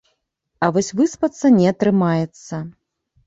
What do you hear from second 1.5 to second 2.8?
не атрымаецца.